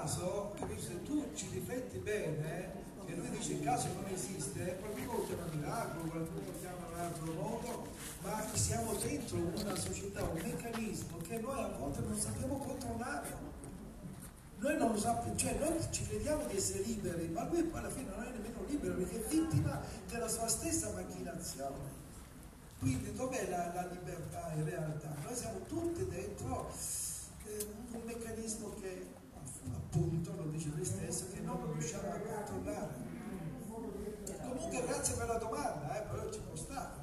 [0.00, 2.72] caso, se tu ci rifletti bene,
[3.04, 6.98] che lui dice il caso non esiste, qualcuno lo chiama miracolo, qualcuno lo chiama un
[6.98, 7.86] altro modo,
[8.22, 13.48] ma siamo dentro una società, un meccanismo che noi a volte non sappiamo controllare.
[14.58, 18.10] Noi non lo sappiamo, cioè noi ci crediamo di essere liberi, ma lui alla fine
[18.10, 21.98] non è nemmeno libero perché è vittima della sua stessa macchinazione.
[22.78, 25.14] Quindi dov'è la, la libertà in realtà?
[25.22, 26.72] Noi siamo tutti dentro
[27.44, 29.18] eh, un meccanismo che
[29.90, 32.12] appunto, lo dice lui stesso, che non riusciamo
[32.60, 33.08] controllare.
[34.42, 36.99] Comunque grazie per la domanda, eh, però ci può stare.